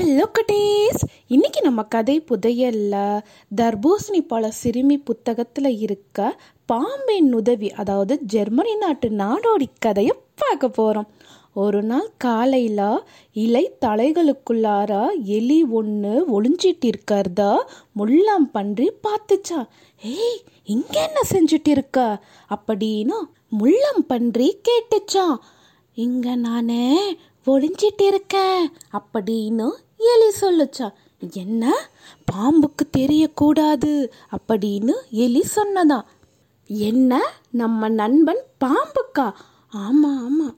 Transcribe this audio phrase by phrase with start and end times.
[0.00, 3.22] Hello குட்டீஸ் இன்னைக்கு நம்ம கதை புதையல்ல.
[3.56, 11.08] தர்பூசணி பழ சிறுமி புத்தகத்தில் இருக்க பாம்பின் உதவி அதாவது ஜெர்மனி நாட்டு நாடோடி கதையை பார்க்க போகிறோம்
[11.54, 13.02] ஒரு நாள் காலையில்
[13.32, 17.56] இலை தலைகளுக்குள்ளார எலி ஒன்று ஒளிஞ்சிட்டு இருக்கிறத
[17.96, 19.68] முள்ளாம் பன்றி பார்த்துச்சா.
[20.02, 22.24] ஏய் இங்கே என்ன செஞ்சுட்டு இருக்க?
[22.48, 23.12] அப்படின்னு
[23.48, 25.36] முள்ளம் பன்றி கேட்டுச்சான்
[25.94, 29.70] இங்கே நானே ஒளிஞ்சிட்டு இருக்கேன் அப்படின்னு
[30.00, 30.92] எலி சொல்லுச்சா
[31.32, 31.90] என்ன?
[32.24, 36.00] பாம்புக்கு தெரியக்கூடாது அப்படின்னு எலி சொன்னதா.
[36.66, 37.32] என்ன?
[37.50, 39.32] நம்ம நண்பன் பாம்புக்கா?
[39.76, 40.54] ஆமா ஆமா.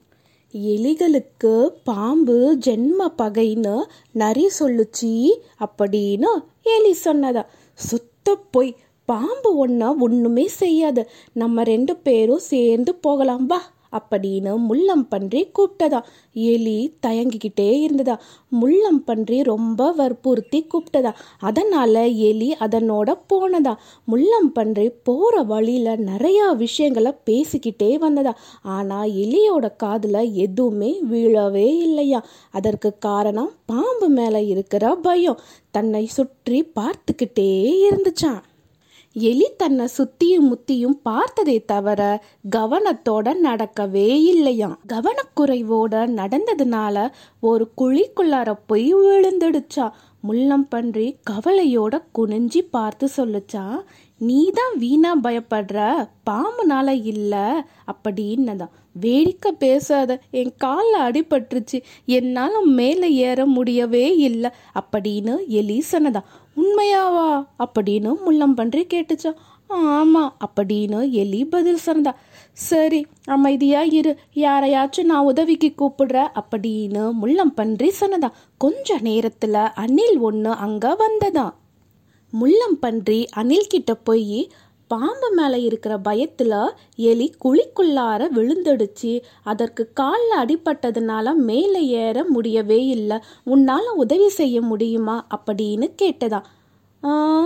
[0.53, 6.27] எலிகளுக்கு பாம்பு ஜென்ம பகைன்னு நரி சொல்லுச்சி அப்படின்னு
[6.63, 7.45] எலி சொன்னதா.
[7.73, 8.75] சுத்த போய்.
[9.05, 11.09] பாம்பு ஒன்றா ஒன்றுமே செய்யாது.
[11.33, 13.45] நம்ம ரெண்டு பேரும் சேர்ந்து போகலாம்.
[13.45, 13.61] வா.
[13.93, 16.03] அப்படின்னு முள்ளம் பன்றி கூப்பிட்டதா.
[16.33, 18.19] எலி தயங்கிக்கிட்டே இருந்ததா.
[18.49, 21.13] முள்ளம் பன்றி ரொம்ப வற்புறுத்தி கூப்பிட்டதா.
[21.39, 23.75] அதனால எலி அதனோட போனதா.
[24.05, 28.37] முள்ளம் பன்றி போற வழியில நிறைய விஷயங்களை பேசிக்கிட்டே வந்ததா.
[28.61, 32.25] ஆனா எலியோட காதுல எதுவுமே விழவே இல்லையா.
[32.51, 35.39] அதற்கு காரணம் பாம்பு மேல இருக்கிற பயம்.
[35.71, 38.41] தன்னை சுற்றி பார்த்துக்கிட்டே இருந்துச்சான்
[39.15, 42.01] எலி தன்னை சுத்தியும் முத்தியும் பார்த்ததே தவிர
[42.55, 44.77] கவனத்தோட நடக்கவே இல்லையாம்.
[44.93, 49.89] கவனக்குறைவோட நடந்ததுனால ஒரு குழிக்குள்ளார போய் விழுந்துடுச்சா
[50.27, 53.63] முள்ளம் பன்றி கவலையோட குனிஞ்சி பார்த்து சொல்லுச்சா
[54.19, 56.09] நீ தான் வீணா பயப்படுற?
[56.29, 58.69] பாம்புனால இல்ல அப்படின்னதான்.
[58.91, 66.21] வேடிக்கை பேசாத என் காலில் அடிபட்டுருச்சு என்னால் மேலே ஏற முடியவே இல்லை அப்படின்னு எலி சொன்னதா
[66.57, 67.47] உண்மையாவா?
[67.59, 68.87] அப்படின்னு முள்ளம் பன்றி
[69.67, 72.11] ஆமாம் ஆமா அப்படின்னு எலி பதில் சொன்னதா.
[72.53, 74.17] சரி அமைதியா இரு.
[74.35, 78.29] யாரையாச்சும் நான் உதவிக்கு கூப்பிடுற அப்படின்னு முள்ளம் பன்றி சொன்னதா.
[78.57, 81.47] கொஞ்ச நேரத்துல அணில் ஒன்று அங்க வந்ததா
[82.33, 84.51] முள்ளம் பன்றி அணில்கிட்ட போய்
[84.87, 86.53] பாம்பு மேலே இருக்கிற பயத்தில்
[86.95, 89.21] எலி குழிக்குள்ளார விழுந்துடுச்சு.
[89.43, 93.17] அதற்கு காலில் அடிபட்டதுனால மேலே ஏற முடியவே இல்லை.
[93.43, 95.27] உன்னால் உதவி செய்ய முடியுமா?
[95.37, 96.41] அப்படின்னு கேட்டதா.
[97.03, 97.45] "ஆ,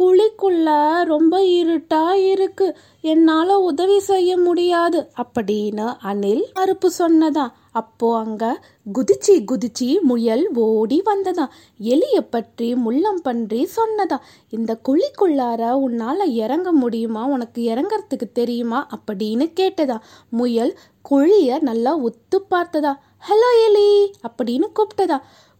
[0.00, 0.68] குழிக்குள்ள
[1.04, 2.66] ரொம்ப இருட்டா இருக்கு.
[3.00, 8.44] என்னால் உதவி செய்ய முடியாது அப்படின்னு அணில் மறுப்பு சொன்னதா அப்போ அங்க
[8.86, 11.46] குதிச்சி குதிச்சி முயல் ஓடி வந்ததா
[11.80, 14.18] எலிய பற்றி முள்ளம் பன்றி சொன்னதா
[14.50, 17.24] இந்த குழிக்குள்ளார உன்னால இறங்க முடியுமா?
[17.26, 18.86] உனக்கு இறங்கறதுக்கு தெரியுமா?
[18.96, 19.98] அப்படின்னு கேட்டதா
[20.30, 20.78] முயல்
[21.10, 22.92] குழிய நல்லா ஒத்து பார்த்ததா.
[23.28, 25.18] ஹலோ எலி அப்படின்னு கூப்பிட்டதா.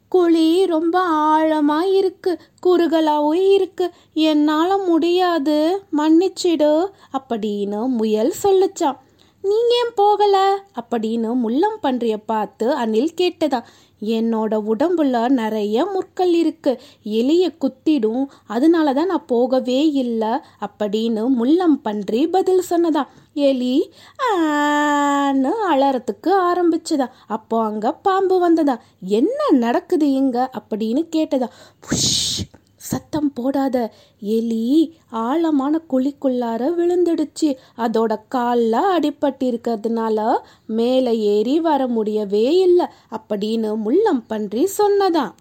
[0.08, 5.82] குழி ரொம்ப ஆழமா இருக்கு குறுகலாவும் இருக்கு என்னால முடியாது.
[5.96, 6.86] மன்னிச்சிடு.
[7.12, 8.98] அப்படின்னு முயல் சொல்லுச்சான்
[9.44, 10.36] நீங்க ஏன் போகல?
[10.80, 13.60] அப்படின்னு முள்ளம் பன்றிய பார்த்து அணில் கேட்டதா.
[14.04, 16.72] என்னோட உடம்புல நிறைய முற்கள் இருக்கு.
[17.04, 23.02] எலிய குத்திடும் அதனால தான் நான் போகவே இல்லை அப்படின்னு முள்ளம் பன்றி பதில் சொன்னதா.
[23.34, 23.90] எலி
[24.32, 27.06] ஆன்னு அலறத்துக்கு ஆரம்பிச்சதா.
[27.26, 28.80] அப்போ அங்க பாம்பு வந்ததா.
[29.00, 30.50] என்ன நடக்குது இங்க?
[30.58, 31.48] அப்படின்னு கேட்டதா.
[31.80, 32.46] புஷ்!
[32.84, 37.56] சத்தம் போடாத எலி ஆழமான குழிக்குள்ளார விழுந்துடுச்சு.
[37.76, 45.34] அதோட காலில் அடிபட்டிருக்கிறதுனால மேலே ஏறி வர முடியவே இல்லை அப்படின்னு முள்ளம் பன்றி சொன்னதான்.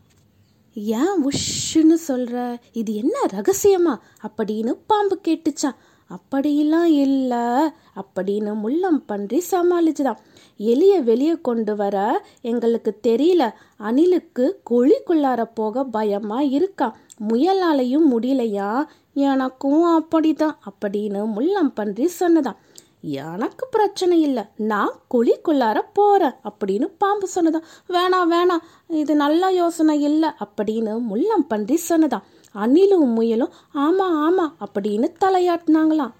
[0.74, 2.60] ஏன் உஷ்ன்னு சொல்ற?
[2.72, 3.98] இது என்ன ரகசியமா?
[4.28, 5.76] அப்படின்னு பாம்பு கேட்டுச்சான்.
[6.08, 10.18] அப்படியெல்லாம் இல்லை அப்படின்னு முள்ளம் பன்றி சமாளிச்சுதான்.
[10.60, 13.52] எலியை வெளியே கொண்டு வர எங்களுக்கு தெரியல.
[13.80, 16.94] அணிலுக்கு குழிக்குள்ளார போக பயமாக இருக்கான்
[17.30, 18.84] முயலாலையும் முடியலையா?
[19.14, 22.56] எனக்கும் அப்படிதான் அப்படின்னு முள்ளம் பன்றி சொன்னதான்
[23.02, 30.30] எனக்கு பிரச்சனை இல்லை நான் குழிக்குள்ளார போறேன் அப்படின்னு பாம்பு சொன்னதான் வேணாம் வேணாம் இது நல்ல யோசனை இல்லை
[30.30, 32.24] அப்படின்னு முள்ளம் பன்றி சொன்னதான்
[32.56, 36.12] அணிலும் முயலும் ஆமா ஆமா அப்படின்னு தலையாட்டினாங்களாம்.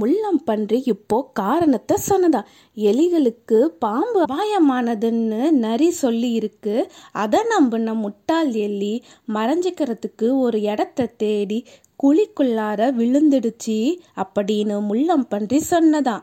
[0.00, 2.40] முள்ளம் பன்றி இப்போ காரணத்தை சொன்னதா?
[2.76, 6.74] எலிகளுக்கு பாம்பு அபாயமானதுன்னு நரி சொல்லி இருக்கு
[7.12, 8.94] அதை நம்பின முட்டாள் எலி
[9.34, 11.58] மறைஞ்சிக்கிறதுக்கு ஒரு இடத்த தேடி
[12.02, 13.78] குழிக்குள்ளார விழுந்துடுச்சு
[14.22, 16.16] அப்படின்னு முள்ளம் பன்றி சொன்னதா?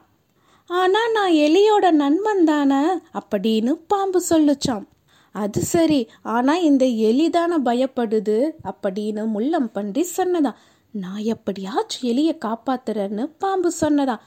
[0.70, 2.82] ஆனா நான் எலியோட நண்பன் தானே
[3.20, 4.86] அப்படின்னு பாம்பு சொல்லுச்சாம்.
[5.36, 6.00] அது சரி
[6.36, 8.38] ஆனா இந்த எலிதான பயப்படுது
[8.72, 10.52] அப்படின்னு முள்ளம் பன்றி சொன்னதா?
[10.92, 14.18] நான் எப்படியாச்சும் எலியை காப்பாத்துறேன்னு பாம்பு சொன்னதா?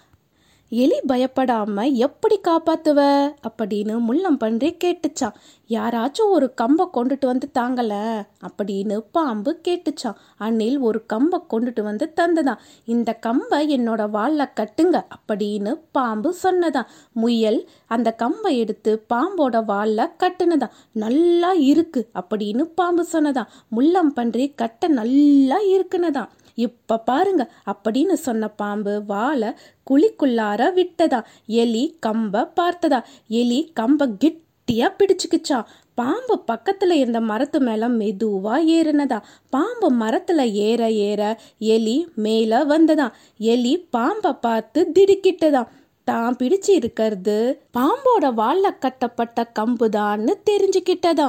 [0.68, 3.30] எலி பயப்படாம எப்படி காப்பாத்துவ?
[3.48, 5.34] அப்படின்னு முள்ளம் பன்றி கேட்டுச்சான்.
[5.68, 8.22] யாராச்சும் ஒரு கம்பை கொண்டுட்டு வந்து தாங்கல?
[8.42, 10.14] அப்படின்னு பாம்பு கேட்டுச்சான்.
[10.36, 12.58] அணில் ஒரு கம்பை கொண்டுட்டு வந்து தந்ததான்.
[12.84, 16.86] இந்த கம்பை என்னோட வால்ல கட்டுங்க அப்படின்னு பாம்பு சொன்னதான்.
[17.12, 20.70] முயல் அந்த கம்பை எடுத்து பாம்போட வால்ல கட்டுனதான்.
[20.92, 23.48] நல்லா இருக்கு அப்படின்னு பாம்பு சொன்னதான்.
[23.68, 26.28] முள்ளம் பன்றி கட்ட நல்லா இருக்குனதான்.
[26.58, 29.50] இப்ப பாருங்க அப்படின்னு சொன்ன பாம்பு வாழை
[29.90, 31.20] குழிக்குள்ளார விட்டதா?
[31.46, 33.00] எலி கம்ப பார்த்ததா?
[33.28, 35.58] எலி கம்ப கிட்டியா பிடிச்சுக்கிச்சா?
[35.94, 39.18] பாம்பு பக்கத்துல இருந்த மரத்து மேல மெதுவா ஏறினதா?
[39.50, 41.22] பாம்பு மரத்துல ஏற ஏற
[41.58, 43.08] எலி மேல வந்ததா?
[43.38, 45.64] எலி பாம்பை பார்த்து திடுக்கிட்டதா?
[46.08, 47.36] தான் பிடிச்சு இருக்கிறது
[47.78, 51.28] பாம்போட வாழ கட்டப்பட்ட கம்புதான்னு தெரிஞ்சுக்கிட்டதா?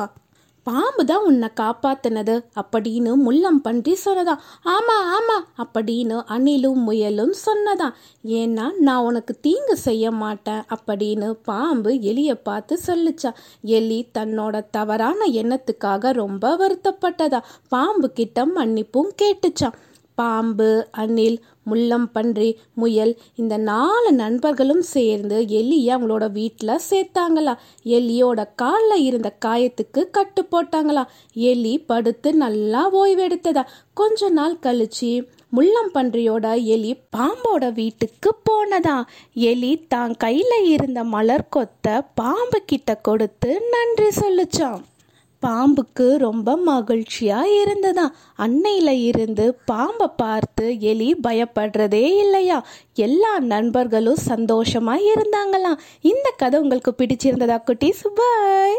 [0.68, 4.36] பாம்பு தான் உன்னை காப்பாத்தினது அப்படின்னு முள்ளம் பன்றி சொன்னதா?
[4.66, 7.88] ஆமா ஆமா அப்படின்னு அணிலும் முயலும் சொன்னதா?
[8.24, 13.32] ஏன்னா நான் உனக்கு தீங்கு செய்ய மாட்டேன் அப்படின்னு பாம்பு எலியை பார்த்து சொல்லுச்சா.
[13.62, 17.42] எலி தன்னோட தவறான எண்ணத்துக்காக ரொம்ப வருத்தப்பட்டதா?
[17.68, 19.78] பாம்பு கிட்ட மன்னிப்பும் கேட்டுச்சான்
[20.16, 27.54] பாம்பு அணில் முள்ளம் பன்றி முயல் இந்த நாலு நண்பர்களும் சேர்ந்து எலியை அவங்களோட வீட்டில் சேர்த்தாங்களா?
[27.86, 31.04] எலியோட காலில் இருந்த காயத்துக்கு கட்டு போட்டாங்களா?
[31.34, 33.64] எலி படுத்து நல்லா ஓய்வெடுத்ததா?
[33.94, 35.12] கொஞ்ச நாள் கழிச்சு
[35.50, 38.98] முள்ளம் பன்றியோட எலி பாம்போட வீட்டுக்கு போனதா?
[39.34, 44.82] எலி தான் கையில் இருந்த மலர் கொத்த பாம்பு கிட்ட கொடுத்து நன்றி சொல்லுச்சான்
[45.46, 48.06] பாம்புக்கு ரொம்ப மகிழ்ச்சியாக இருந்ததா
[48.36, 52.58] அன்னையில் இருந்து பாம்பை பார்த்து எலி பயப்படுறதே இல்லையா?
[52.96, 55.80] எல்லா நண்பர்களும் சந்தோஷமாக இருந்தாங்களாம்.
[56.02, 58.04] இந்த கதை உங்களுக்கு பிடிச்சிருந்ததா குட்டீஸ்?
[58.16, 58.78] பாய்